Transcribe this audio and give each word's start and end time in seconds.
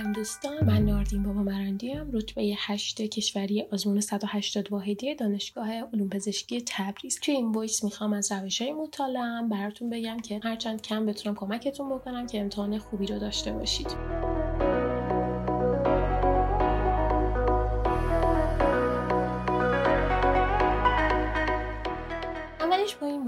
سلام 0.00 0.12
دوستان 0.12 0.64
من 0.64 0.84
ناردین 0.84 1.22
بابا 1.22 1.42
مرندی 1.42 1.92
ام 1.92 2.10
رتبه 2.12 2.54
8 2.58 3.02
کشوری 3.02 3.62
آزمون 3.72 4.00
180 4.00 4.72
واحدی 4.72 5.14
دانشگاه 5.14 5.72
علوم 5.72 6.08
پزشکی 6.08 6.62
تبریز. 6.66 7.20
توی 7.20 7.34
این 7.34 7.52
voice 7.52 7.84
می‌خوام 7.84 8.12
از 8.12 8.32
روش 8.32 8.62
های 8.62 8.72
مطالعه 8.72 9.42
براتون 9.50 9.90
بگم 9.90 10.16
که 10.16 10.40
هرچند 10.42 10.82
کم 10.82 11.06
بتونم 11.06 11.34
کمکتون 11.34 11.88
بکنم 11.88 12.26
که 12.26 12.40
امتحان 12.40 12.78
خوبی 12.78 13.06
رو 13.06 13.18
داشته 13.18 13.52
باشید. 13.52 13.96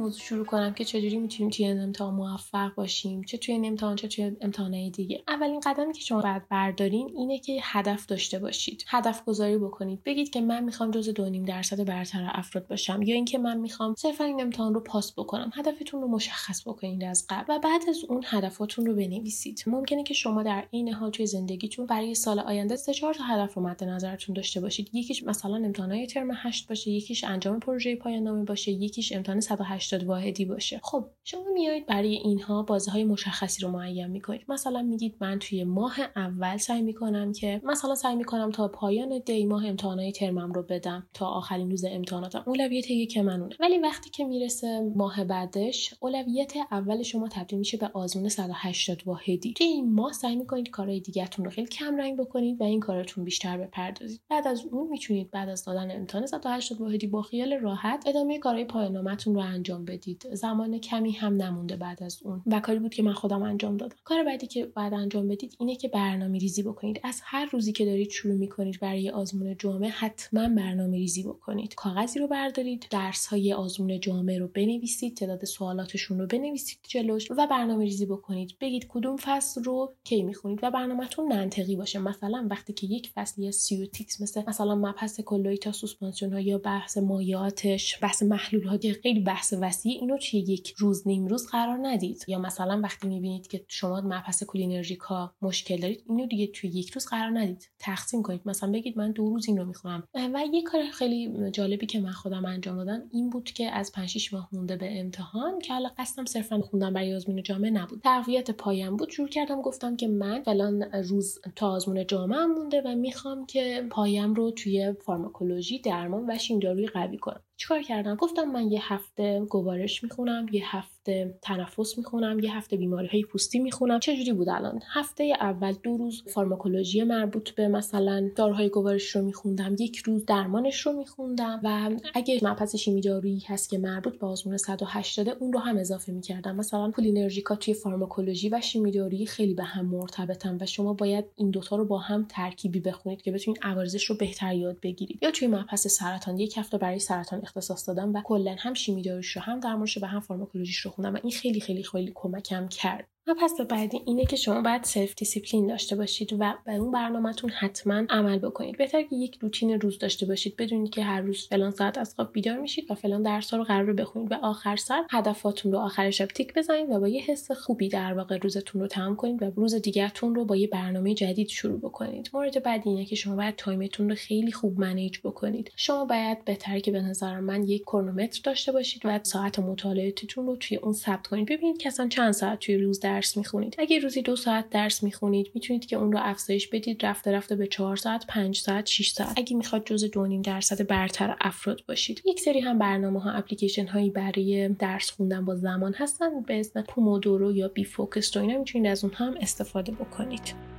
موضوع 0.03 0.21
شروع 0.21 0.47
کنم 0.47 0.75
که 0.75 0.85
چجوری 0.85 1.17
می‌تونیم 1.17 1.51
توی 1.51 1.67
این 1.67 1.81
امتحان 1.81 2.15
موفق 2.15 2.75
باشیم 2.75 3.23
چه 3.23 3.39
توی 3.39 3.55
این 3.55 3.67
امتحان 3.67 3.97
چه 3.97 4.09
توی 4.09 4.33
امتحانهای 4.41 4.91
دیگه. 4.91 5.23
اولین 5.29 5.61
قدمی 5.61 5.93
که 5.93 6.01
شما 6.01 6.23
باید 6.23 6.49
بردارین 6.49 7.11
اینه 7.17 7.39
که 7.39 7.59
هدف 7.63 8.07
داشته 8.07 8.39
باشید. 8.39 8.85
هدف 8.89 9.25
گذاری 9.25 9.59
بکنید. 9.59 10.03
بگید 10.05 10.31
که 10.31 10.41
من 10.41 10.65
می‌خوام 10.65 10.91
جز 10.91 11.09
دو 11.09 11.29
نیم 11.29 11.45
درصد 11.45 11.85
برتر 11.85 12.31
افراد 12.33 12.67
باشم 12.67 13.03
یا 13.03 13.15
اینکه 13.15 13.39
من 13.39 13.59
می‌خوام 13.59 13.95
صرفا 13.99 14.25
این 14.25 14.41
امتحان 14.41 14.75
رو 14.75 14.81
پاس 14.81 15.13
بکنم. 15.13 15.51
هدفتون 15.55 16.03
رو 16.03 16.09
مشخص 16.09 16.69
بکنید 16.69 17.05
از 17.05 17.27
قبل 17.31 17.55
و 17.55 17.59
بعد 17.59 17.83
از 17.89 18.05
اون 18.09 18.23
هدفاتون 18.27 18.87
رو 18.87 18.95
بنویسید. 18.95 19.65
ممکنه 19.67 20.03
که 20.03 20.15
شما 20.15 20.43
در 20.43 20.65
این 20.71 20.93
حال 20.93 21.11
توی 21.11 21.27
زندگیتون 21.27 21.87
برای 21.87 22.15
سال 22.15 22.41
آینده 22.41 22.77
سه 22.77 22.95
چهار 22.95 23.15
تا 23.15 23.25
هدف 23.25 23.55
رو 23.55 23.63
مد 23.63 23.85
نظرتون 23.85 24.35
داشته 24.35 24.61
باشید. 24.61 24.91
یکیش 24.93 25.23
مثلا 25.23 25.57
امتحانات 25.57 26.09
ترم 26.09 26.31
8 26.35 26.69
باشه 26.69 26.91
یکیش 26.91 27.25
انجام 27.25 27.61
پروژه 27.61 27.97
پایان 27.97 28.45
باشه 28.45 28.73
یکیش 28.73 29.13
امتحان 29.13 29.41
180 29.41 29.92
واحدی 29.99 30.45
باشه. 30.45 30.81
خب 30.83 31.05
شما 31.25 31.45
میایید 31.55 31.87
برای 31.87 32.15
اینها 32.15 32.63
بازه 32.63 32.91
های 32.91 33.05
مشخصی 33.05 33.63
رو 33.63 33.71
معین 33.71 34.07
می‌کنید. 34.07 34.45
مثلا 34.49 34.83
میگید 34.83 35.17
من 35.21 35.39
توی 35.39 35.65
ماه 35.65 35.97
اول 36.17 36.57
سعی 36.57 36.83
می‌کنم 36.83 37.33
که 37.33 37.61
مثلا 37.65 37.95
سعی 37.95 38.17
می‌کنم 38.17 38.51
تا 38.51 38.69
پایان 38.69 39.19
دی 39.27 39.47
ماه 39.47 39.67
امتحانات 39.67 40.15
ترمم 40.15 40.53
رو 40.53 40.63
بدم 40.63 41.07
تا 41.15 41.27
آخرین 41.27 41.71
روز 41.71 41.85
امتحاناتم. 41.85 42.43
اولویت 42.47 42.91
یک 42.91 43.19
منونه. 43.19 43.57
ولی 43.61 43.79
وقتی 43.79 44.11
که 44.11 44.25
می‌رسه 44.25 44.93
ماه 44.97 45.25
بعدش 45.25 45.95
اولویت 46.01 46.53
اول 46.71 47.03
شما 47.03 47.29
تبدیل 47.29 47.59
میشه 47.59 47.77
به 47.77 47.91
آزمون 47.95 48.29
180 48.29 49.03
واحدی. 49.07 49.53
توی 49.53 49.67
این 49.67 49.95
ماه 49.95 50.13
سعی 50.13 50.37
می‌کنید 50.37 50.71
کارهای 50.71 51.01
دیگهتون 51.01 51.45
رو 51.45 51.51
خیلی 51.51 51.69
کم 51.69 51.97
رنگ 51.97 52.19
بکنید 52.19 52.61
و 52.61 52.65
این 52.65 52.81
کارتون 52.81 53.25
بیشتر 53.25 53.59
بپردازید. 53.59 54.21
بعد 54.31 54.49
از 54.49 54.63
اون 54.71 54.89
می‌تونید 54.89 55.31
بعد 55.31 55.49
از 55.49 55.65
دادن 55.65 55.97
امتحان 55.97 56.27
180 56.27 56.81
واحدی 56.81 57.07
با 57.07 57.23
خیال 57.23 57.53
راحت 57.53 58.05
ادامه 58.07 58.39
کارهای 58.39 58.65
پایان‌نامه‌تون 58.65 59.35
رو 59.35 59.41
انجام 59.41 59.82
بدید. 59.85 60.35
زمان 60.35 60.79
کمی 60.79 61.13
هم 61.13 61.43
نمونده 61.43 61.77
بعد 61.77 62.03
از 62.03 62.19
اون. 62.23 62.43
و 62.47 62.61
کاری 62.61 62.79
بود 62.79 62.95
که 62.95 63.03
من 63.03 63.13
خودم 63.13 63.43
انجام 63.43 63.77
دادم. 63.77 63.97
کار 64.05 64.25
بعدی 64.25 64.47
که 64.47 64.67
بعد 64.67 64.95
انجام 64.95 65.29
بدید 65.29 65.57
اینه 65.59 65.77
که 65.77 65.89
برنامه 65.89 66.39
ریزی 66.39 66.63
بکنید. 66.63 67.01
از 67.05 67.21
هر 67.25 67.49
روزی 67.53 67.73
که 67.73 67.85
دارید 67.85 68.11
شروع 68.11 68.35
می‌کنید 68.35 68.81
برای 68.81 69.11
آزمون 69.11 69.57
جامعه 69.59 69.91
حتما 69.91 70.49
برنامه 70.49 70.97
ریزی 70.97 71.23
بکنید. 71.23 71.75
کاغذی 71.75 72.19
رو 72.21 72.27
بردارید 72.27 72.87
درس 72.91 73.27
های 73.27 73.53
آزمون 73.53 74.01
جامعه 74.01 74.39
رو 74.39 74.49
بنویسید 74.49 75.17
تعداد 75.17 75.45
سوالاتشون 75.45 76.21
رو 76.21 76.27
بنویسید 76.27 76.79
جلوش 76.89 77.31
و 77.31 77.47
برنامه 77.47 77.85
ریزی 77.85 78.07
بکنید. 78.07 78.57
بگید 78.61 78.87
کدوم 78.89 79.17
فصل 79.17 79.65
رو 79.65 79.95
کی 80.05 80.23
می‌خونید 80.23 80.59
و 80.63 80.71
برنامهتون 80.71 81.29
منطقی 81.29 81.77
باشه. 81.77 81.99
مثلا 81.99 82.47
وقتی 82.51 82.73
که 82.73 82.87
یک 82.87 83.11
فصل 83.15 83.43
از 83.43 83.51
ceutics 83.51 84.21
مثل 84.21 84.43
مثلا 84.49 84.75
مبحث 84.75 85.21
کلوئیدا 85.21 85.73
سوسپانسیون 85.73 86.33
ها 86.33 86.41
یا 86.41 86.59
بحث 86.59 86.99
مایعاتش 86.99 87.99
بحث 88.03 88.23
محلول 88.23 88.67
ها 88.67 88.79
خیلی 89.03 89.21
بحث 89.21 89.55
وسیع 89.73 89.99
اینو 90.01 90.19
توی 90.19 90.41
یک 90.41 90.75
روز 90.79 91.09
نیم 91.09 91.27
روز 91.27 91.47
قرار 91.47 91.79
ندید. 91.83 92.25
یا 92.29 92.39
مثلا 92.39 92.81
وقتی 92.81 93.09
می‌بینید 93.09 93.47
که 93.47 93.65
شما 93.69 94.01
مبحث 94.01 94.43
کولینرژیکا 94.43 95.35
مشکل 95.43 95.77
دارید 95.77 96.05
اینو 96.09 96.27
دیگه 96.27 96.47
توی 96.47 96.71
یک 96.71 96.91
روز 96.91 97.07
قرار 97.07 97.39
ندید. 97.39 97.71
تقسیم 97.79 98.23
کنید. 98.23 98.41
مثلا 98.45 98.73
بگید 98.73 98.99
من 98.99 99.13
دو 99.13 99.31
روز 99.31 99.49
این 99.49 99.59
رو 99.59 99.65
می‌خونم 99.65 100.03
و 100.15 100.45
یه 100.53 100.63
کار 100.63 100.83
خیلی 100.93 101.51
جالبی 101.51 101.87
که 101.87 102.01
من 102.01 102.11
خودم 102.11 102.45
انجام 102.45 102.77
دادم 102.77 103.03
این 103.11 103.31
بود 103.31 103.45
که 103.45 103.71
از 103.71 103.93
5 103.93 104.09
6 104.09 104.33
ماه 104.33 104.49
مونده 104.53 104.77
به 104.77 105.01
امتحان 105.01 105.59
که 105.59 105.73
حالا 105.73 105.91
قصدم 105.99 106.25
صرفا 106.25 106.61
خوندن 106.61 106.93
برای 106.93 107.15
آزمون 107.15 107.43
جامعه 107.43 107.71
نبود. 107.71 108.01
تقویت 108.05 108.51
پایم 108.51 108.97
بود. 108.97 109.11
شروع 109.11 109.29
کردم 109.29 109.63
گفتم 109.63 109.97
که 109.97 110.09
من 110.09 110.43
فلان 110.43 110.83
روز 110.83 111.39
تا 111.57 111.71
آزمون 111.71 112.07
جامعه 112.07 112.47
مونده 112.47 112.83
و 112.85 112.95
می‌خوام 112.95 113.47
که 113.47 113.87
پایم 113.91 114.35
رو 114.35 114.51
توی 114.51 114.93
فارماکولوژی 114.93 115.79
درمان 115.79 116.31
و 116.31 116.39
شیمدارویی 116.39 116.87
قوی 116.87 117.19
کنم. 117.19 117.41
چیکار 117.63 117.83
کردم؟ 117.83 118.15
گفتم 118.15 118.45
من 118.45 118.71
یه 118.71 118.93
هفته 118.93 119.41
گوارش 119.41 120.03
می‌خونم 120.05 120.47
یه 120.53 120.77
هفته 120.77 121.02
تنفس 121.43 121.99
می‌خونم 121.99 122.41
یه 122.41 122.57
هفته 122.57 122.77
بیماری 122.77 123.09
های 123.09 123.23
پوستی 123.23 123.59
می‌خونم. 123.59 124.01
چجوری 124.01 124.33
بود 124.33 124.49
الان؟ 124.49 124.81
هفته 124.93 125.33
اول 125.41 125.75
دو 125.83 125.97
روز 125.97 126.23
فارماکولوژی 126.27 127.05
مربوط 127.05 127.51
به 127.51 127.69
مثلا 127.69 128.31
داروهای 128.37 128.69
گوارش 128.69 129.17
رو 129.17 129.23
میخوندم 129.23 129.77
یک 129.79 129.97
روز 129.97 130.25
درمانش 130.25 130.81
رو 130.81 130.93
میخوندم 130.93 131.61
و 131.63 131.91
اگه 132.15 132.41
مبحث 132.43 132.77
شیمی 132.77 133.01
دارویی 133.01 133.45
هست 133.47 133.71
که 133.71 133.79
مربوط 133.79 134.19
به 134.19 134.27
آزمون 134.27 134.57
180 134.57 135.29
اون 135.29 135.53
رو 135.53 135.59
هم 135.59 135.77
اضافه 135.77 136.13
می‌کردم. 136.13 136.57
مثلا 136.57 136.91
پولینرژیکا 136.91 137.57
توی 137.57 137.75
فارماکولوژی 137.75 138.49
و 138.49 138.61
شیمی 138.61 138.91
دارویی 138.91 139.27
خیلی 139.27 139.55
به 139.55 139.65
هم 139.65 139.87
مرتبطن 139.87 140.59
و 140.61 140.67
شما 140.67 140.93
باید 140.93 141.25
این 141.37 141.51
دوتا 141.51 141.77
رو 141.77 141.85
با 141.85 141.99
هم 141.99 142.27
ترکیبی 142.29 142.81
بخونید 142.81 143.23
که 143.23 143.33
بتونید 143.33 143.61
عوارضش 143.63 144.05
رو 144.05 144.17
بهتر 144.17 144.55
یاد 144.55 144.81
بگیرید. 144.83 145.19
یا 145.23 145.31
توی 145.31 145.49
مبحث 145.49 145.87
سرطان 145.87 146.39
یک 146.39 146.59
هفته 146.59 146.79
برای 146.79 146.99
سرطان 146.99 147.41
اختصاص 147.43 147.89
دادم 147.89 148.15
و 148.15 148.23
کلا 148.25 148.57
هم 148.59 148.75
شیمی 148.75 149.03
داروش 149.03 149.37
رو 149.37 149.43
هم 149.43 149.61
درمانش 149.61 149.99
و 150.03 150.07
هم 150.07 150.21
فارماکولوژیش 150.21 150.79
رو 150.79 150.92
خوندم 150.93 151.15
و 151.15 151.19
این 151.23 151.33
خیلی 151.33 151.61
خیلی 151.61 151.85
خیلی 151.85 152.13
کمکم 152.15 152.69
کرد. 152.69 153.09
و 153.27 153.35
پس 153.41 153.61
بعدی 153.69 154.01
اینه 154.07 154.25
که 154.25 154.37
شما 154.37 154.63
باید 154.63 154.85
self 154.85 155.15
discipline 155.15 155.67
داشته 155.67 155.97
باشید 155.97 156.33
و 156.39 156.55
به 156.67 156.75
اون 156.75 156.91
برنامهتون 156.91 157.51
حتما 157.51 158.03
عمل 158.11 158.39
بکنید. 158.39 158.79
بهتر 158.79 159.03
که 159.03 159.17
یک 159.17 159.39
روتین 159.41 159.81
روز 159.81 159.99
داشته 159.99 160.27
باشید. 160.27 160.57
بدونید 160.57 160.91
که 160.91 161.03
هر 161.03 161.21
روز 161.21 161.49
فلان 161.49 161.71
ساعت 161.71 161.99
از 161.99 162.15
خواب 162.15 162.33
بیدار 162.33 162.59
میشید 162.59 162.91
و 162.91 162.95
فلان 162.95 163.23
درس 163.23 163.55
رو 163.55 163.65
قرار 163.65 163.93
بخونید 163.93 164.33
و 164.33 164.35
آخر 164.43 164.77
سر 164.77 165.05
هدفاتون 165.11 165.73
رو 165.73 165.79
آخر 165.79 166.11
شب 166.11 166.27
تیک 166.27 166.55
بزنید 166.55 166.91
و 166.91 167.01
با 167.01 167.09
یه 167.09 167.23
حس 167.23 167.51
خوبی 167.51 167.89
در 167.89 168.13
واقع 168.15 168.37
روزتون 168.37 168.81
رو 168.83 168.89
تمام 168.89 169.17
کنید 169.17 169.43
و 169.43 169.51
روز 169.57 169.75
دیگهتون 169.75 170.35
رو 170.35 170.45
با 170.45 170.57
یه 170.57 170.67
برنامه 170.67 171.15
جدید 171.15 171.49
شروع 171.49 171.79
بکنید. 171.79 172.31
مورد 172.35 172.63
بعدی 172.63 172.91
اینه 172.91 173.05
که 173.05 173.17
شما 173.17 173.37
باید 173.37 173.57
time 173.57 173.86
تون 173.86 174.09
رو 174.09 174.15
خیلی 174.15 174.53
خوب 174.53 174.81
manage 174.81 175.19
بکنید. 175.25 175.73
شما 175.77 176.05
باید 176.05 176.45
بهتره 176.45 176.81
که 176.81 176.91
به 176.91 177.01
نظر 177.01 177.41
من 177.41 177.65
یک 177.65 177.83
کرونومتر 177.83 178.41
داشته 178.45 178.73
باشید 178.73 179.03
و 179.05 179.21
ساعت 179.23 179.59
مطالعاتتون 179.59 180.47
رو 180.47 180.57
توی 180.57 180.77
اون 180.77 180.93
ثبت 180.93 181.27
کنید. 181.27 181.49
ببینید 181.49 181.79
که 181.79 181.89
اصلا 181.89 182.09
چند 182.09 182.33
ساعت 182.33 182.59
توی 182.59 182.77
روز 182.77 183.01
درس 183.13 183.37
می‌خونید. 183.37 183.75
اگه 183.79 183.99
روزی 183.99 184.23
دو 184.23 184.37
ساعت 184.37 184.71
درس 184.71 185.03
می‌خونید 185.03 185.51
می‌تونید 185.55 185.87
که 185.87 185.97
اون 185.97 186.13
رو 186.13 186.19
افزایش 186.23 186.69
بدید 186.69 187.07
رفته 187.07 187.33
رفته 187.33 187.57
به 187.57 187.67
چهار 187.67 187.97
ساعت 187.97 188.27
پنج 188.27 188.57
ساعت 188.57 188.87
6 188.87 189.11
ساعت. 189.11 189.33
اگه 189.37 189.57
می‌خواد 189.57 189.85
جز 189.85 190.11
دو 190.11 190.27
نیم 190.27 190.43
درصد 190.43 190.87
برتر 190.87 191.37
افراد 191.41 191.81
باشید. 191.89 192.23
یک 192.25 192.41
سری 192.41 192.61
هم 192.61 192.79
برنامه 192.79 193.21
ها 193.21 193.31
اپلیکیشن 193.31 193.87
هایی 193.87 194.11
برای 194.11 194.69
درس 194.69 195.11
خوندن 195.11 195.45
با 195.45 195.57
زمان 195.57 195.95
هستن. 195.95 196.43
به 196.43 196.61
اسم 196.61 196.83
پومودورو 196.83 197.53
یا 197.53 197.69
بی 197.69 197.85
فوکس 197.85 198.37
و 198.37 198.41
اینا 198.41 198.59
می‌تونید 198.59 198.87
از 198.87 199.05
اون 199.05 199.15
هم 199.15 199.35
استفاده 199.41 199.93
بکنید. 199.93 200.72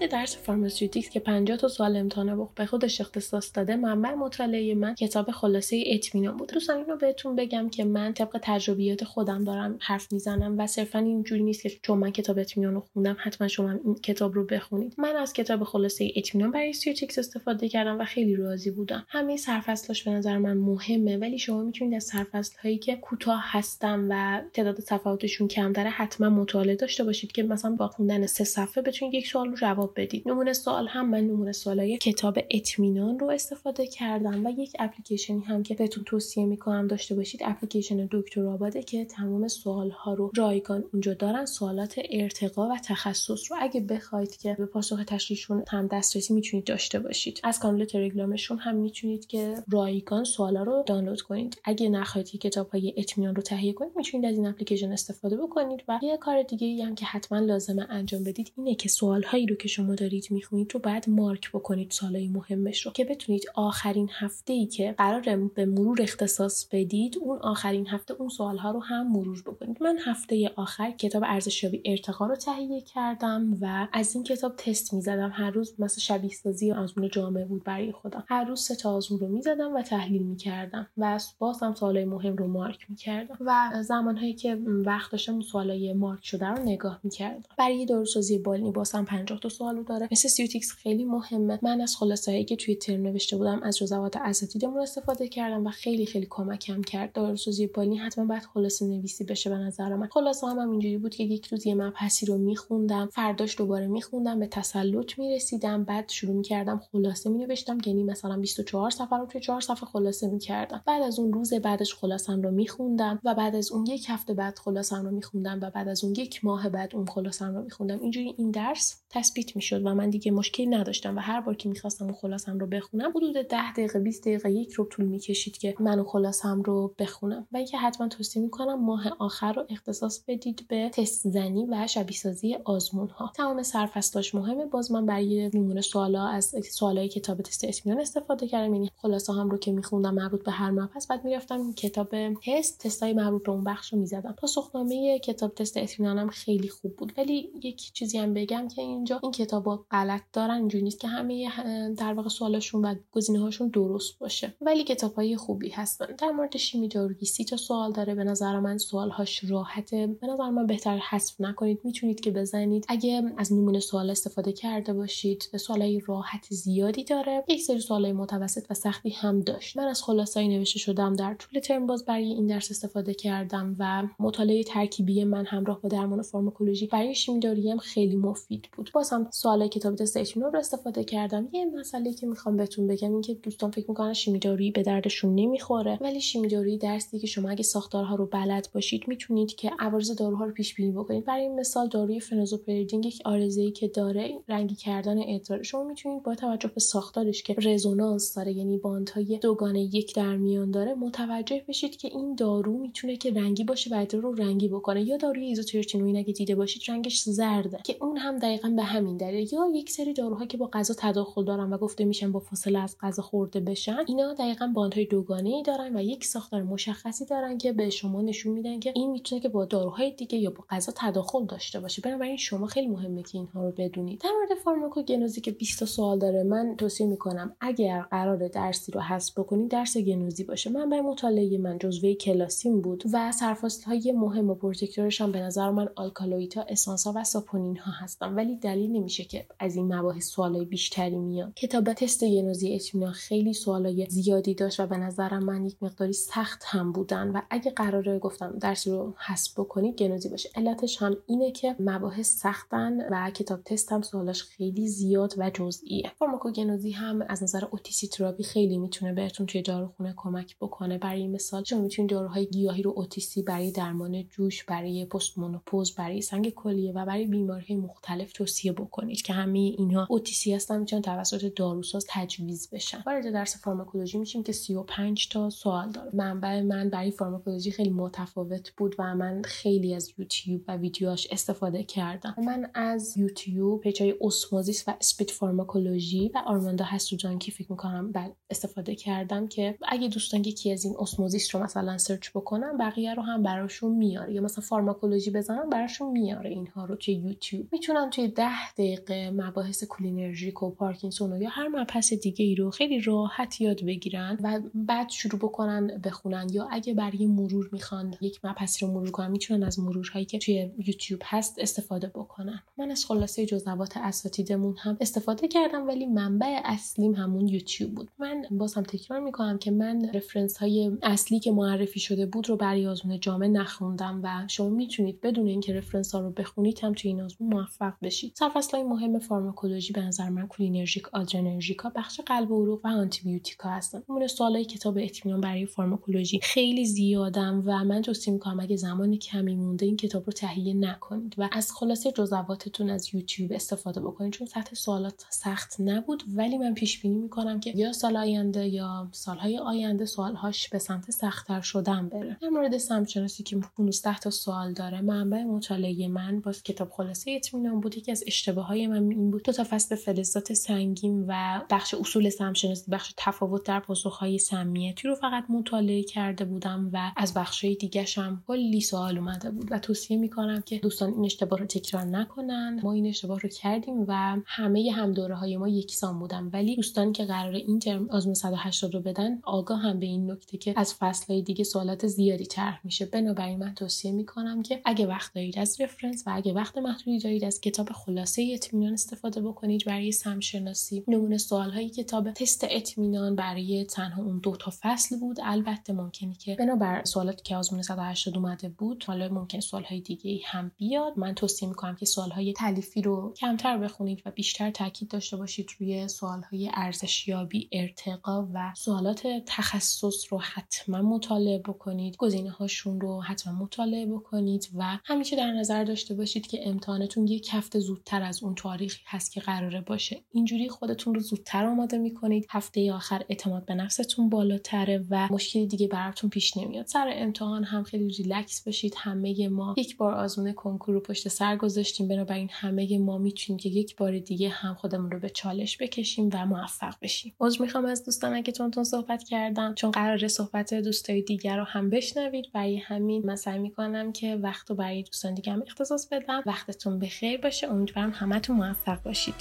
مورد 0.00 0.10
درس 0.10 0.36
pharmaceutics 0.36 1.10
که 1.10 1.20
50 1.20 1.56
تا 1.56 1.68
سوال 1.68 1.96
امتحان 1.96 2.48
به 2.54 2.66
خودش 2.66 3.00
اختصاص 3.00 3.50
داده 3.54 3.76
منبع 3.76 4.14
مطالعه 4.14 4.74
من 4.74 4.94
کتاب 4.94 5.30
خلاصه 5.30 5.84
اطمینان 5.86 6.36
بود. 6.36 6.52
دوستان 6.52 6.76
اینو 6.76 6.96
بهتون 6.96 7.36
بگم 7.36 7.68
که 7.68 7.84
من 7.84 8.14
طبق 8.14 8.38
تجربیات 8.42 9.04
خودم 9.04 9.44
دارم 9.44 9.78
حرف 9.80 10.12
می‌زنم 10.12 10.58
و 10.58 10.66
صرفا 10.66 10.98
اینجوری 10.98 11.42
نیست 11.42 11.62
که 11.62 11.70
چون 11.82 11.98
من 11.98 12.10
کتاب 12.10 12.38
اطمینان 12.38 12.74
رو 12.74 12.80
خوندم 12.92 13.16
حتما 13.18 13.48
شما 13.48 13.70
این 13.70 13.94
کتاب 13.94 14.34
رو 14.34 14.44
بخونید. 14.46 14.94
من 14.98 15.16
از 15.16 15.32
کتاب 15.32 15.64
خلاصه 15.64 16.12
اطمینان 16.16 16.50
برای 16.50 16.72
ceutics 16.72 17.18
استفاده 17.18 17.68
کردم 17.68 18.00
و 18.00 18.04
خیلی 18.04 18.36
راضی 18.36 18.70
بودم. 18.70 19.06
همه 19.08 19.36
سرفصلاش 19.36 20.02
به 20.02 20.10
نظر 20.10 20.38
من 20.38 20.56
مهمه 20.56 21.16
ولی 21.16 21.38
شما 21.38 21.62
می‌تونید 21.62 21.94
از 21.94 22.04
سرفصل 22.04 22.58
هایی 22.62 22.78
که 22.78 22.96
کوتاه 22.96 23.42
هستن 23.44 24.06
و 24.10 24.42
تعداد 24.52 24.80
صفحاتشون 24.80 25.48
کمتره 25.48 25.90
حتما 25.90 26.28
مطالعه 26.28 26.76
داشته 26.76 27.04
باشید 27.04 27.32
که 27.32 27.42
مثلا 27.42 27.70
با 27.70 27.88
خوندن 27.88 28.26
سه 28.26 28.44
صفحه 28.44 28.82
بتونید 28.82 29.14
یک 29.14 29.26
سوال 29.26 29.48
رو 29.48 29.56
بدید. 29.86 30.28
نمونه 30.28 30.52
سوال 30.52 30.86
هم 30.86 31.10
من 31.10 31.20
نمونه 31.20 31.52
سوالای 31.52 31.98
کتاب 31.98 32.38
اطمینان 32.50 33.18
رو 33.18 33.30
استفاده 33.30 33.86
کردم 33.86 34.46
و 34.46 34.50
یک 34.50 34.72
اپلیکیشنی 34.78 35.40
هم 35.40 35.62
که 35.62 35.74
بهتون 35.74 36.04
توصیه 36.04 36.46
می‌کنم 36.46 36.86
داشته 36.86 37.14
باشید 37.14 37.40
اپلیکیشن 37.44 38.08
دکتر 38.10 38.46
آباده 38.46 38.82
که 38.82 39.04
تمام 39.04 39.48
سوال 39.48 39.90
ها 39.90 40.14
رو 40.14 40.30
رایگان 40.36 40.84
اونجا 40.92 41.14
دارن 41.14 41.46
سوالات 41.46 42.00
ارتقا 42.10 42.68
و 42.68 42.78
تخصص 42.84 43.52
رو. 43.52 43.56
اگه 43.60 43.80
بخواید 43.80 44.36
که 44.36 44.54
به 44.58 44.66
پاسخ 44.66 45.04
تشریحشون 45.06 45.64
هم 45.68 45.86
دسترسی 45.86 46.34
می‌تونید 46.34 46.66
داشته 46.66 46.98
باشید. 46.98 47.40
از 47.44 47.58
کانال 47.58 47.84
تلگرامشون 47.84 48.58
هم 48.58 48.76
می‌تونید 48.76 49.26
که 49.26 49.54
رایگان 49.70 50.24
سوالا 50.24 50.62
رو 50.62 50.82
دانلود 50.86 51.20
کنید. 51.20 51.60
اگه 51.64 51.88
نخواهید 51.88 52.30
که 52.30 52.38
کتاب 52.38 52.68
های 52.68 52.94
اطمینان 52.96 53.34
رو 53.34 53.42
تهیه 53.42 53.72
کنید 53.72 53.92
می‌تونید 53.96 54.26
از 54.26 54.36
این 54.36 54.46
اپلیکیشن 54.46 54.92
استفاده 54.92 55.36
بکنید 55.36 55.84
و 55.88 55.98
یه 56.02 56.16
کار 56.16 56.42
دیگه 56.42 56.66
ای 56.66 56.82
هم 56.82 56.94
که 56.94 57.04
حتما 57.06 57.38
لازمه 57.38 57.86
انجام 57.90 58.24
بدید 58.24 58.52
اینه 58.56 58.74
که 58.74 58.88
سوال 58.88 59.22
هایی 59.22 59.46
رو 59.46 59.56
که 59.56 59.68
شما 59.74 59.94
دارید 59.94 60.26
می‌خونید 60.30 60.74
رو 60.74 60.80
بعد 60.80 61.10
مارک 61.10 61.50
بکنید 61.50 61.90
سوالای 61.90 62.28
مهمش 62.28 62.86
رو 62.86 62.92
که 62.92 63.04
بتونید 63.04 63.44
آخرین 63.54 64.10
هفته 64.12 64.52
ای 64.52 64.66
که 64.66 64.94
قرار 64.98 65.48
به 65.54 65.66
مرور 65.66 66.02
اختصاص 66.02 66.66
بدید 66.72 67.18
اون 67.20 67.38
آخرین 67.38 67.86
هفته 67.86 68.14
اون 68.14 68.28
سوال 68.28 68.56
ها 68.56 68.70
رو 68.70 68.80
هم 68.80 69.12
مرور 69.12 69.42
بکنید. 69.46 69.82
من 69.82 69.98
هفته 70.04 70.50
آخر 70.56 70.90
کتاب 70.90 71.22
ارزشیابی 71.26 71.82
ارتقا 71.84 72.26
رو 72.26 72.36
تهیه 72.36 72.80
کردم 72.80 73.58
و 73.60 73.88
از 73.92 74.14
این 74.14 74.24
کتاب 74.24 74.56
تست 74.56 74.94
می‌زدم. 74.94 75.30
هر 75.34 75.50
روز 75.50 75.74
مثل 75.78 76.00
شبیه 76.00 76.30
سازی 76.30 76.72
آزمون 76.72 77.08
جامعه 77.08 77.44
بود 77.44 77.64
برای 77.64 77.92
خودم. 77.92 78.24
هر 78.28 78.44
روز 78.44 78.60
سه 78.60 78.76
تا 78.76 78.94
آزمون 78.94 79.20
رو 79.20 79.28
می‌زدم 79.28 79.74
و 79.74 79.82
تحلیل 79.82 80.22
می‌کردم 80.22 80.88
و 80.96 81.18
باز 81.38 81.62
هم 81.62 81.74
سوالای 81.74 82.04
مهم 82.04 82.36
رو 82.36 82.46
مارک 82.46 82.86
می‌کردم 82.88 83.36
و 83.40 83.82
زمانهایی 83.82 84.34
که 84.34 84.54
وقت 84.66 85.12
داشتم 85.12 85.40
سوالای 85.40 85.92
مارک 85.92 86.24
شده 86.26 86.46
رو 86.46 86.62
نگاه 86.62 87.00
می‌کردم. 87.02 87.42
برای 87.58 87.86
داروسازی 87.86 88.38
بالینی 88.38 88.72
باز 88.72 88.92
هم 88.92 89.04
50 89.04 89.38
تا 89.64 89.70
سوال 89.70 89.84
داره. 89.84 90.08
مثل 90.12 90.28
ceutics 90.28 90.72
خیلی 90.72 91.04
مهمه. 91.04 91.58
من 91.62 91.80
از 91.80 91.96
خلاصه‌ای 91.96 92.44
که 92.44 92.56
توی 92.56 92.74
ترم 92.74 93.02
نوشته 93.02 93.36
بودم 93.36 93.62
از 93.62 93.78
جزوات 93.78 94.16
اساتیدمون 94.16 94.80
استفاده 94.80 95.28
کردم 95.28 95.66
و 95.66 95.70
خیلی 95.70 96.06
خیلی 96.06 96.26
کمکم 96.30 96.82
کرد. 96.82 97.12
داروسازی 97.12 97.66
بالینی 97.66 97.96
حتما 97.96 98.24
باید 98.24 98.42
خلاصه 98.42 98.86
نویسی 98.86 99.24
بشه 99.24 99.50
به 99.50 99.56
نظر 99.56 99.96
من. 99.96 100.08
خلاصه 100.08 100.46
هم, 100.46 100.58
هم 100.58 100.70
اینجوری 100.70 100.98
بود 100.98 101.14
که 101.14 101.24
یک 101.24 101.46
روز 101.46 101.66
یه 101.66 101.74
مبحثی 101.74 102.26
رو 102.26 102.38
میخوندم. 102.38 103.08
فرداش 103.12 103.58
دوباره 103.58 103.86
میخوندم 103.86 104.38
به 104.38 104.46
تسلط 104.46 105.18
می‌رسیدم. 105.18 105.84
بعد 105.84 106.08
شروع 106.08 106.36
می‌کردم 106.36 106.80
خلاصه 106.92 107.30
مینوشتم. 107.30 107.78
یعنی 107.86 108.02
مثلا 108.02 108.36
24 108.36 108.90
صفحه 108.90 109.18
رو 109.18 109.26
توی 109.26 109.40
4 109.40 109.60
صفحه 109.60 109.86
خلاصه 109.86 110.26
می‌کردم. 110.26 110.82
بعد 110.86 111.02
از 111.02 111.18
اون 111.18 111.32
روز 111.32 111.54
بعدش 111.54 111.94
خلاصم 111.94 112.42
رو 112.42 112.50
میخوندم 112.50 113.20
و 113.24 113.34
بعد 113.34 113.56
از 113.56 113.72
اون 113.72 113.86
یک 113.86 114.06
هفته 114.08 114.34
بعد 114.34 114.58
خلاصم 114.58 115.04
رو 115.04 115.10
میخوندم 115.10 115.58
و 115.62 115.70
بعد 115.70 115.88
از 115.88 116.04
اون 116.04 116.14
یک 116.16 116.44
ماه 116.44 116.68
بعد 116.68 116.96
اون 116.96 117.06
خلاصم 117.06 117.54
رو 117.54 117.62
میخوندم. 117.62 118.00
اینجوری 118.00 118.34
این 118.38 118.50
درس 118.50 119.02
تثبیت 119.10 119.53
می‌شد 119.54 119.86
و 119.86 119.94
من 119.94 120.10
دیگه 120.10 120.32
مشکلی 120.32 120.66
نداشتم 120.66 121.16
و 121.16 121.20
هر 121.20 121.40
بار 121.40 121.54
که 121.54 121.68
می‌خواستم 121.68 122.04
اون 122.04 122.14
خلاصم 122.14 122.58
رو 122.58 122.66
بخونم 122.66 123.10
حدود 123.10 123.36
10 123.36 123.72
دقیقه 123.72 123.98
20 123.98 124.22
دقیقه 124.22 124.52
یک 124.52 124.72
رو 124.72 124.84
طول 124.84 125.04
می‌کشید 125.04 125.58
که 125.58 125.74
من 125.80 125.92
اون 125.98 126.04
خلاصم 126.04 126.62
رو 126.62 126.94
بخونم. 126.98 127.46
و 127.52 127.56
اینکه 127.56 127.78
حتما 127.78 128.08
توصیه 128.08 128.42
می‌کنم 128.42 128.84
ماه 128.84 129.04
آخر 129.18 129.52
رو 129.52 129.66
اختصاص 129.68 130.20
بدید 130.28 130.64
به 130.68 130.88
تست 130.88 131.28
زنی 131.28 131.66
و 131.66 131.86
شبیه 131.86 132.16
سازی 132.16 132.56
آزمون 132.64 133.08
ها 133.08 133.32
تمام 133.36 133.62
سرفصلاش 133.62 134.34
مهمه. 134.34 134.66
باز 134.66 134.92
من 134.92 135.06
برای 135.06 135.50
نمونه 135.54 135.80
سوالا 135.80 136.26
از 136.26 136.54
سوالای 136.70 137.08
کتاب 137.08 137.42
تست 137.42 137.64
اطمینان 137.64 138.00
استفاده 138.00 138.48
کردم. 138.48 138.74
یعنی 138.74 138.90
خلاصه 138.96 139.32
هم 139.32 139.50
رو 139.50 139.58
که 139.58 139.72
میخوندم 139.72 140.14
مربوط 140.14 140.44
به 140.44 140.50
هر 140.50 140.70
مبحث 140.70 141.06
بعد 141.06 141.24
می‌رفتم 141.24 141.72
کتاب 141.72 142.34
تست 142.34 142.78
تستای 142.78 143.12
مربوط 143.12 143.42
به 143.42 143.52
اون 143.52 143.64
بخش 143.64 143.92
رو 143.92 143.98
می‌زدم. 143.98 144.34
پاسخنامه 144.38 145.18
کتاب 145.18 145.54
تست 145.54 145.76
اطمینانم 145.76 146.28
خیلی 146.28 146.68
خوب 146.68 146.96
بود. 146.96 147.12
ولی 147.16 147.50
یک 147.62 147.92
چیزی 147.92 148.18
هم 148.18 148.34
بگم 148.34 148.68
که 148.68 148.82
اینجا 148.82 149.20
این 149.22 149.32
کتابا 149.44 149.84
غلط 149.90 150.22
دارن 150.32 150.54
اینجوری 150.54 150.84
نیست 150.84 151.00
که 151.00 151.08
همه 151.08 151.50
در 151.98 152.14
واقع 152.14 152.28
سوالاشون 152.28 152.84
و 152.84 152.94
گزینه 153.12 153.38
هاشون 153.38 153.68
درست 153.68 154.18
باشه. 154.18 154.54
ولی 154.60 154.84
کتاب 154.84 155.14
های 155.14 155.36
خوبی 155.36 155.68
هستن. 155.68 156.06
در 156.18 156.30
مورد 156.30 156.56
شیمی 156.56 156.88
دارویی 156.88 157.26
سی 157.26 157.44
تا 157.44 157.56
سوال 157.56 157.92
داره. 157.92 158.14
به 158.14 158.24
نظر 158.24 158.60
من 158.60 158.78
سوال 158.78 159.10
هاش 159.10 159.44
راحته 159.44 160.06
به 160.20 160.26
نظر 160.26 160.50
من 160.50 160.66
بهتر 160.66 160.98
حذف 160.98 161.40
نکنید. 161.40 161.80
می‌تونید 161.84 162.20
که 162.20 162.30
بزنید. 162.30 162.84
اگه 162.88 163.22
از 163.36 163.52
نمونه 163.52 163.80
سوال 163.80 164.10
استفاده 164.10 164.52
کرده 164.52 164.92
باشید 164.92 165.42
سوال 165.56 165.82
های 165.82 166.02
راحت 166.06 166.46
زیادی 166.50 167.04
داره. 167.04 167.44
یک 167.48 167.62
سری 167.62 167.80
سوال 167.80 168.12
متوسط 168.12 168.66
و 168.70 168.74
سختی 168.74 169.10
هم 169.10 169.40
داشت. 169.40 169.76
من 169.76 169.84
از 169.84 170.02
خلاصایی 170.02 170.48
نوشته 170.48 170.78
شدم. 170.78 171.16
در 171.16 171.34
طول 171.34 171.60
ترم 171.60 171.86
باز 171.86 172.04
برای 172.04 172.24
این 172.24 172.46
درس 172.46 172.70
استفاده 172.70 173.14
کردم 173.14 173.76
و 173.78 174.02
مطالعه 174.18 174.64
ترکیبی 174.64 175.24
من 175.24 175.44
همراه 175.46 175.80
با 175.80 175.88
درمان 175.88 176.22
فارماکولوژی 176.22 176.86
برای 176.86 177.14
شیمی 177.14 177.70
هم 177.70 177.78
خیلی 177.78 178.16
مفید 178.16 178.68
بود. 178.76 178.90
باز 178.94 179.10
هم 179.10 179.23
سوال 179.30 179.68
کتاب 179.68 179.94
تست 179.94 180.36
رو 180.36 180.56
استفاده 180.56 181.04
کردم. 181.04 181.48
یه 181.52 181.64
مسئله 181.64 182.12
که 182.12 182.26
می‌خوام 182.26 182.56
بهتون 182.56 182.86
بگم 182.86 183.12
این 183.12 183.20
که 183.20 183.34
دوستان 183.34 183.70
فکر 183.70 183.84
می‌کنن 183.88 184.12
شیمی 184.12 184.70
به 184.74 184.82
دردشون 184.82 185.34
نمی‌خوره. 185.34 185.98
ولی 186.00 186.20
شیمی 186.20 186.78
درسی 186.78 187.18
که 187.18 187.26
شما 187.26 187.50
اگه 187.50 187.62
ساختارها 187.62 188.14
رو 188.14 188.26
بلد 188.26 188.68
باشید 188.74 189.08
می‌تونید 189.08 189.54
که 189.54 189.70
عوارض 189.78 190.10
داروها 190.10 190.44
رو 190.44 190.52
پیش 190.52 190.74
بینی 190.74 190.92
بکنید. 190.92 191.24
برای 191.24 191.48
مثال 191.48 191.88
داروی 191.88 192.20
فنازوپیریدین 192.20 193.02
یک 193.02 193.22
عارضه 193.24 193.70
که 193.70 193.88
داره 193.88 194.30
رنگی 194.48 194.74
کردن 194.74 195.18
ادرار. 195.26 195.62
شما 195.62 195.84
می‌تونید 195.84 196.22
با 196.22 196.34
توجه 196.34 196.68
به 196.74 196.80
ساختارش 196.80 197.42
که 197.42 197.54
رزونانس 197.54 198.34
داره 198.34 198.52
یعنی 198.52 198.78
باندهای 198.78 199.38
دوگانه 199.38 199.80
یک 199.80 200.14
در 200.14 200.36
میان 200.36 200.70
داره 200.70 200.94
متوجه 200.94 201.64
بشید 201.68 201.96
که 201.96 202.08
این 202.08 202.34
دارو 202.34 202.78
می‌تونه 202.78 203.16
که 203.16 203.30
رنگی 203.30 203.64
باشه 203.64 203.90
و 203.90 204.06
رو 204.12 204.34
رنگی 204.34 204.68
بکنه. 204.68 205.02
یا 205.02 205.16
داروی 205.16 205.44
ایزوترتینوئین 205.44 206.16
اگه 206.16 206.32
دیده 206.32 206.54
باشید 206.54 206.82
رنگش 206.88 207.22
زرده 207.22 207.78
که 207.84 207.96
اون 208.00 208.16
هم 208.16 208.38
دقیقا 208.38 208.68
به 208.76 208.82
همین 208.82 209.13
دلیل 209.16 209.52
یا 209.52 209.66
یک 209.74 209.90
سری 209.90 210.12
داروها 210.12 210.46
که 210.46 210.56
با 210.56 210.66
غذا 210.72 210.94
تداخل 210.98 211.44
دارن 211.44 211.72
و 211.72 211.78
گفته 211.78 212.04
میشن 212.04 212.32
با 212.32 212.40
فاصله 212.40 212.78
از 212.78 212.96
غذا 213.00 213.22
خورده 213.22 213.60
بشن 213.60 213.96
اینا 214.06 214.34
دقیقا 214.34 214.66
باندهای 214.74 215.06
دوگانه 215.06 215.48
ای 215.48 215.62
دارن 215.62 215.96
و 215.96 216.02
یک 216.02 216.24
ساختار 216.24 216.62
مشخصی 216.62 217.24
دارن 217.24 217.58
که 217.58 217.72
به 217.72 217.90
شما 217.90 218.22
نشون 218.22 218.52
میدن 218.52 218.80
که 218.80 218.92
این 218.94 219.10
می‌تونه 219.10 219.40
که 219.40 219.48
با 219.48 219.64
داروهای 219.64 220.10
دیگه 220.10 220.38
یا 220.38 220.50
با 220.50 220.64
غذا 220.70 220.92
تداخل 220.96 221.46
داشته 221.46 221.80
باشه. 221.80 222.02
بنابراین 222.02 222.36
شما 222.36 222.66
خیلی 222.66 222.88
مهمه 222.88 223.22
که 223.22 223.38
اینها 223.38 223.64
رو 223.64 223.72
بدونید. 223.76 224.20
در 224.20 224.30
مورد 224.30 224.62
فارماکوگنوزی 224.64 225.40
که 225.40 225.50
20 225.50 225.80
تا 225.80 225.86
سوال 225.86 226.18
داره 226.18 226.42
من 226.42 226.74
توصیه 226.78 227.06
می‌کنم 227.06 227.56
اگر 227.60 228.00
قرار 228.00 228.48
درسی 228.48 228.92
رو 228.92 229.00
حذف 229.00 229.38
بکنید 229.38 229.70
درس 229.70 229.96
گنوزی 229.96 230.44
باشه. 230.44 230.70
من 230.70 230.90
به 230.90 231.02
مطالعه 231.02 231.58
من 231.58 231.78
جزوه 231.78 232.14
کلاسیم 232.14 232.80
بود 232.80 233.04
و 233.12 233.32
سرفصل 233.32 233.84
های 233.84 234.12
مهم 234.12 234.50
و 234.50 234.54
پرتکرارش 234.54 235.20
هم 235.20 235.32
به 235.32 235.40
نظر 235.40 235.70
من 235.70 235.88
آلکالوئیدا 235.96 236.64
اسانسا 236.68 237.12
و 237.16 237.24
ساپونین 237.24 237.76
ها 237.76 237.92
هستن. 237.92 238.34
ولی 238.34 238.56
دلیل 238.56 238.90
نمیشه 239.04 239.24
که 239.24 239.46
از 239.58 239.76
این 239.76 239.94
مباحث 239.94 240.26
سوالای 240.26 240.64
بیشتری 240.64 241.16
میاد 241.16 241.54
کتاب 241.54 241.92
تست 241.92 242.24
گنوزی 242.24 242.74
اطمینان 242.74 243.12
خیلی 243.12 243.52
سوالای 243.52 244.06
زیادی 244.10 244.54
داشت 244.54 244.80
و 244.80 244.86
به 244.86 244.96
نظرم 244.96 245.44
من 245.44 245.64
یک 245.64 245.82
مقداری 245.82 246.12
سخت 246.12 246.62
هم 246.66 246.92
بودن 246.92 247.28
و 247.28 247.40
اگه 247.50 247.70
قراره 247.70 248.18
گفتم 248.18 248.58
درسی 248.58 248.90
رو 248.90 249.14
حذف 249.26 249.58
بکنید 249.58 249.96
گنوزی 249.96 250.28
باشه. 250.28 250.50
علتش 250.54 251.02
هم 251.02 251.16
اینه 251.26 251.52
که 251.52 251.76
مباحث 251.80 252.36
سختن 252.36 253.00
و 253.10 253.30
کتاب 253.30 253.62
تست 253.62 253.92
هم 253.92 254.02
سوالاش 254.02 254.42
خیلی 254.42 254.88
زیاد 254.88 255.34
و 255.38 255.50
جزئیه. 255.54 256.12
فارماکوگنوزی 256.18 256.90
هم 256.90 257.22
از 257.28 257.42
نظر 257.42 257.64
OTC 257.70 258.08
therapy 258.08 258.42
خیلی 258.42 258.78
می‌تونه 258.78 259.12
بهتون 259.12 259.46
توی 259.46 259.62
داروخونه 259.62 260.14
کمک 260.16 260.56
بکنه. 260.60 260.98
برای 260.98 261.28
مثال 261.28 261.64
شما 261.64 261.80
می‌تونید 261.80 262.10
داروهای 262.10 262.46
گیاهی 262.46 262.82
رو 262.82 262.92
OTC 262.96 263.42
برای 263.42 263.70
درمان 263.70 264.28
جوش 264.28 264.64
برای 264.64 265.04
post 265.04 265.38
menopause 265.38 265.94
برای 265.94 266.20
سنگ 266.20 266.50
کلیه 266.50 266.92
و 266.92 267.06
برای 267.06 267.26
بیماری 267.26 267.76
مختلف 267.76 268.32
توصیه 268.32 268.72
بکنید. 268.72 268.93
که 269.24 269.32
همه 269.32 269.58
اینها 269.58 270.06
OTC 270.10 270.54
هستن 270.54 270.78
می‌تونن 270.78 271.02
توسط 271.02 271.54
داروساز 271.54 272.06
تجویز 272.08 272.70
بشن. 272.70 273.02
وارد 273.06 273.32
درس 273.32 273.62
فارماکولوژی 273.62 274.18
میشیم 274.18 274.42
که 274.42 274.52
35 274.52 275.28
تا 275.28 275.50
سوال 275.50 275.90
داره. 275.90 276.10
منبع 276.14 276.60
من 276.60 276.90
برای 276.90 277.10
فارماکولوژی 277.10 277.70
خیلی 277.70 277.90
متفاوت 277.90 278.70
بود 278.76 278.94
و 278.98 279.14
من 279.14 279.42
خیلی 279.42 279.94
از 279.94 280.12
یوتیوب 280.18 280.62
و 280.68 280.76
ویدیوهاش 280.76 281.28
استفاده 281.30 281.82
کردم. 281.82 282.34
من 282.38 282.70
از 282.74 283.16
یوتیوب 283.16 283.80
page 283.80 284.14
ای 284.20 284.28
Osmosis 284.28 284.84
و 284.88 284.94
Speed 285.00 285.30
Pharmacology 285.30 286.30
و 286.34 286.38
Armando 286.46 286.84
Hasudungan 286.84 287.50
فکر 287.50 287.72
می‌کنم 287.72 288.12
استفاده 288.50 288.94
کردم 288.94 289.48
که 289.48 289.78
اگه 289.88 290.08
دوستان 290.08 290.40
یکی 290.40 290.72
از 290.72 290.84
این 290.84 290.94
Osmosis 290.98 291.54
رو 291.54 291.62
مثلا 291.62 291.98
search 291.98 292.30
بکنن 292.30 292.78
بقیه 292.78 293.14
رو 293.14 293.22
هم 293.22 293.42
براشون 293.42 293.92
میاره. 293.92 294.32
یا 294.32 294.42
مثلا 294.42 294.64
فارماکولوژی 294.64 295.30
بزنن 295.30 295.70
براشون 295.70 296.10
میاره 296.10 296.50
اینها 296.50 296.84
رو 296.84 296.96
توی 296.96 297.14
یوتیوب. 297.14 297.68
می‌تونن 297.72 298.10
توی 298.10 298.28
ده 298.28 298.74
دقیقه 298.84 299.30
مباحث 299.30 299.84
کولینرژیک 299.84 300.62
و 300.62 300.70
پارکینسون 300.70 301.42
یا 301.42 301.48
هر 301.52 301.68
مبحث 301.68 302.12
دیگه 302.12 302.44
ای 302.44 302.54
رو 302.54 302.70
خیلی 302.70 303.00
راحت 303.00 303.60
یاد 303.60 303.84
بگیرن 303.84 304.38
و 304.42 304.60
بعد 304.74 305.08
شروع 305.08 305.40
بکنن 305.40 306.00
بخونن. 306.04 306.46
یا 306.52 306.68
اگه 306.70 306.94
برای 306.94 307.26
مرور 307.26 307.68
می‌خوان 307.72 308.14
یک 308.20 308.44
مبحثی 308.44 308.86
رو 308.86 308.92
مرور 308.92 309.10
کنن 309.10 309.30
می‌تونن 309.30 309.62
از 309.62 309.80
مرورهایی 309.80 310.24
که 310.24 310.38
توی 310.38 310.70
یوتیوب 310.86 311.20
هست 311.24 311.58
استفاده 311.58 312.06
بکنن. 312.06 312.62
من 312.78 312.90
از 312.90 313.04
خلاصه 313.04 313.46
جزوات 313.46 313.96
اساتیدمون 313.96 314.76
هم 314.78 314.96
استفاده 315.00 315.48
کردم 315.48 315.86
ولی 315.86 316.06
منبع 316.06 316.60
اصلیم 316.64 317.14
همون 317.14 317.48
یوتیوب 317.48 317.94
بود. 317.94 318.10
من 318.18 318.44
باز 318.50 318.74
تکرار 318.74 319.20
می‌کنم 319.20 319.58
که 319.58 319.70
من 319.70 320.10
reference 320.14 320.56
های 320.56 320.90
اصلی 321.02 321.40
که 321.40 321.52
معرفی 321.52 322.00
شده 322.00 322.26
بود 322.26 322.48
رو 322.48 322.56
برای 322.56 322.86
آزمون 322.86 323.20
جامع 323.20 323.48
نخوندم 323.48 324.20
و 324.22 324.28
شما 324.48 324.68
می‌تونید 324.68 325.20
بدون 325.20 325.46
اینکه 325.46 325.74
reference 325.74 326.14
ها 326.14 326.20
رو 326.20 326.30
بخونید 326.30 326.78
هم 326.82 326.92
توی 326.92 327.10
این 327.10 327.20
آزمون 327.20 327.52
موفق 327.52 327.92
بشید. 328.02 328.32
سرفصلهای 328.74 329.08
مهم 329.08 329.18
فارماکولوژی 329.18 329.92
به 329.92 330.00
نظر 330.00 330.28
من 330.28 330.46
کولینرژیک 330.46 331.08
آدرنرژیکا 331.14 331.92
بخش 331.96 332.20
قلب 332.26 332.50
و 332.50 332.62
عروق 332.62 332.80
و 332.84 332.88
آنتیبیوتیکا 332.88 333.68
هستن. 333.68 334.02
نمونه 334.08 334.26
سوالای 334.26 334.64
کتاب 334.64 334.98
اطمینان 334.98 335.40
برای 335.40 335.66
فارماکولوژی 335.66 336.40
خیلی 336.42 336.86
زیادن 336.86 337.62
و 337.66 337.84
من 337.84 338.02
توصیه 338.02 338.34
می‌کنم 338.34 338.60
اگه 338.60 338.76
زمان 338.76 339.16
کمی 339.16 339.54
مونده 339.56 339.86
این 339.86 339.96
کتاب 339.96 340.22
رو 340.26 340.32
تهیه 340.32 340.74
نکنید 340.74 341.34
و 341.38 341.48
از 341.52 341.72
خلاصه 341.72 342.12
جزواتتون 342.12 342.90
از 342.90 343.14
یوتیوب 343.14 343.52
استفاده 343.52 344.00
بکنید. 344.00 344.32
چون 344.32 344.46
سطح 344.46 344.74
سوالات 344.74 345.24
سخت 345.30 345.80
نبود 345.80 346.22
ولی 346.34 346.58
من 346.58 346.74
پیش 346.74 347.02
بینی 347.02 347.18
می‌کنم 347.18 347.60
که 347.60 347.72
یا 347.76 347.92
سال 347.92 348.16
آینده 348.16 348.68
یا 348.68 349.08
سالهای 349.12 349.58
آینده 349.58 350.04
سوالهاش 350.04 350.68
به 350.68 350.78
سمت 350.78 351.10
سختتر 351.10 351.60
شدن 351.60 352.08
بره. 352.08 352.36
در 352.42 352.48
مورد 352.48 352.78
سمتشناسی 352.78 353.42
که 353.42 353.56
15 353.76 354.18
تا 354.18 354.30
سوال 354.30 354.72
داره 354.72 355.00
منبع 355.00 355.42
مطالعه 355.42 356.08
من 356.08 356.40
باز 356.40 356.62
کتاب 356.62 356.90
خلاصه 356.90 357.30
اطمینان 357.30 357.80
بود. 357.80 357.98
یکی 357.98 358.12
از 358.12 358.24
اشتباه 358.26 358.63
های 358.64 358.86
من 358.86 359.10
این 359.10 359.30
بود. 359.30 359.42
تا 359.54 359.64
فصل 359.70 359.96
فلزات 359.96 360.52
سنگین 360.52 361.24
و 361.28 361.60
بخش 361.70 361.94
اصول 361.94 362.30
سمشناسی 362.30 362.90
بخش 362.90 363.14
تفاوت 363.16 363.66
در 363.66 363.80
پاسخهای 363.80 364.38
سمیتی 364.38 365.08
رو 365.08 365.14
فقط 365.14 365.44
مطالعه 365.48 366.02
کرده 366.02 366.44
بودم 366.44 366.90
و 366.92 367.12
از 367.16 367.34
بخشهای 367.34 367.74
دیگه 367.74 368.06
هم 368.16 368.42
کلی 368.46 368.80
سوال 368.80 369.18
اومده 369.18 369.50
بود 369.50 369.72
و 369.72 369.78
توصیه 369.78 370.16
می‌کنم 370.16 370.62
که 370.66 370.78
دوستان 370.78 371.12
این 371.12 371.24
اشتباه 371.24 371.58
رو 371.58 371.66
تکرار 371.66 372.04
نکنن. 372.04 372.80
ما 372.82 372.92
این 372.92 373.06
اشتباه 373.06 373.40
رو 373.40 373.48
کردیم 373.48 374.04
و 374.08 374.36
همه 374.46 374.92
هم 374.92 375.12
دوره 375.12 375.34
های 375.34 375.56
ما 375.56 375.68
یکسان 375.68 376.18
بودن. 376.18 376.50
ولی 376.52 376.76
دوستان 376.76 377.12
که 377.12 377.24
قرار 377.24 377.54
این 377.54 377.78
ترم 377.78 378.10
آزمون 378.10 378.34
180 378.34 378.94
رو 378.94 379.00
بدن 379.00 379.38
آگاه 379.42 379.80
هم 379.80 379.98
به 379.98 380.06
این 380.06 380.30
نکته 380.30 380.58
که 380.58 380.74
از 380.76 380.94
فصل 380.94 381.26
های 381.32 381.42
دیگه 381.42 381.64
سوالات 381.64 382.06
زیادی 382.06 382.46
طرح 382.46 382.80
میشه. 382.84 383.06
بنابراین 383.06 383.58
من 383.58 383.74
توصیه 383.74 384.12
می‌کنم 384.12 384.62
که 384.62 384.80
اگه 384.84 385.06
وقت 385.06 385.34
دارید 385.34 385.58
از 385.58 385.80
رفرنس 385.80 386.22
و 386.26 386.30
اگه 386.34 386.52
وقت 386.52 386.78
محدودی 386.78 387.18
دارید 387.18 387.44
از 387.44 387.60
کتاب 387.60 387.88
خلاصه 387.92 388.53
اطمینان 388.54 388.92
استفاده 388.92 389.40
بکنید 389.40 389.84
برای 389.86 390.12
سمشناسی. 390.12 391.04
نمونه 391.08 391.38
سوال 391.38 391.70
های 391.70 391.88
کتاب 391.88 392.30
تست 392.30 392.66
اطمینان 392.70 393.36
برای 393.36 393.84
تنها 393.84 394.22
اون 394.22 394.38
دو 394.38 394.56
تا 394.56 394.72
فصل 394.80 395.18
بود. 395.18 395.38
البته 395.42 395.92
ممکنه 395.92 396.34
که 396.34 396.56
بنابر 396.58 397.04
سوالات 397.04 397.44
که 397.44 397.56
آزمون 397.56 397.82
180 397.82 398.36
اومده 398.36 398.68
بود 398.68 399.04
حالا 399.06 399.28
ممکن 399.28 399.60
سوال 399.60 399.84
های 399.84 400.00
دیگه 400.00 400.40
هم 400.44 400.70
بیاد. 400.76 401.12
من 401.16 401.34
توصیه 401.34 401.68
می‌کنم 401.68 401.96
که 401.96 402.06
سوال 402.06 402.30
های 402.30 402.52
تلیفی 402.52 403.02
رو 403.02 403.34
کمتر 403.36 403.78
بخونید 403.78 404.22
و 404.26 404.30
بیشتر 404.30 404.70
تاکید 404.70 405.08
داشته 405.08 405.36
باشید 405.36 405.70
روی 405.78 406.08
سوال 406.08 406.42
های 406.42 406.70
ارزشیابی 406.74 407.68
ارتقا 407.72 408.48
و 408.54 408.72
سوالات 408.76 409.26
تخصص 409.46 410.32
رو 410.32 410.40
حتما 410.40 411.02
مطالعه 411.02 411.58
بکنید. 411.58 412.16
گزینه 412.16 412.50
هاشون 412.50 413.00
رو 413.00 413.22
حتما 413.22 413.52
مطالعه 413.52 414.06
بکنید 414.06 414.68
و 414.74 414.98
همیشه 415.04 415.36
در 415.36 415.52
نظر 415.52 415.84
داشته 415.84 416.14
باشید 416.14 416.46
که 416.46 416.68
امتحانتون 416.68 417.26
یک 417.26 417.48
هفته 417.52 417.78
زودتر 417.78 418.22
از 418.22 418.33
اون 418.42 418.54
تاریخی 418.54 419.02
هست 419.06 419.32
که 419.32 419.40
قراره 419.40 419.80
باشه. 419.80 420.20
اینجوری 420.32 420.68
خودتون 420.68 421.14
رو 421.14 421.20
زودتر 421.20 421.64
آماده 421.66 421.98
می‌کنید. 421.98 422.46
هفته 422.50 422.92
آخر 422.92 423.24
اعتماد 423.28 423.64
به 423.64 423.74
نفستون 423.74 424.28
بالاتره 424.28 425.04
و 425.10 425.28
مشکلی 425.30 425.66
دیگه 425.66 425.88
براتون 425.88 426.30
پیش 426.30 426.56
نمیاد. 426.56 426.86
سر 426.86 427.10
امتحان 427.14 427.64
هم 427.64 427.82
خیلی 427.82 428.08
ریلکس 428.08 428.68
بشید. 428.68 428.94
همه 428.96 429.48
ما 429.48 429.74
یک 429.78 429.96
بار 429.96 430.14
آزمون 430.14 430.52
کنکور 430.52 430.94
رو 430.94 431.00
پشت 431.00 431.28
سر 431.28 431.56
گذاشتیم. 431.56 432.08
بنابراین 432.08 432.48
همه 432.52 432.98
ما 432.98 433.18
می‌تونیم 433.18 433.58
که 433.58 433.68
یک 433.68 433.96
بار 433.96 434.18
دیگه 434.18 434.48
هم 434.48 434.74
خودمون 434.74 435.10
رو 435.10 435.20
به 435.20 435.30
چالش 435.30 435.78
بکشیم 435.78 436.30
و 436.32 436.46
موفق 436.46 436.94
بشیم. 437.02 437.34
عذر 437.40 437.62
می‌خوام 437.62 437.84
از 437.84 438.04
دوستان 438.04 438.34
اگه 438.34 438.52
تونتون 438.52 438.84
صحبت 438.84 439.24
کردم 439.24 439.74
چون 439.74 439.90
قرار 439.90 440.28
صحبت 440.28 440.74
دوستای 440.74 441.22
دیگر 441.22 441.56
رو 441.56 441.64
هم 441.64 441.90
بشنوید 441.90 442.52
برای 442.52 442.76
همین 442.76 443.26
من 443.26 443.36
سعی 443.36 443.58
می‌کنم 443.58 444.12
که 444.12 444.36
وقت 444.36 444.70
رو 444.70 444.76
برای 444.76 445.02
دوستان 445.02 445.34
دیگه 445.34 445.52
هم 445.52 445.62
اختصاص 445.62 446.08
بدم. 446.08 446.42
وقتتون 446.46 446.98
بخیر 446.98 447.40
باشه. 447.40 447.70
امیدوارم 447.70 448.10
همتون 448.24 448.56
موفق 448.56 449.02
باشید. 449.02 449.34